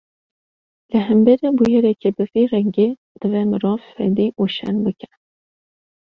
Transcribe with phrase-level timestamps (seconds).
[0.91, 5.11] Li hemberî bûyereke bi vî rengî, divê mirov fedî û şerm bike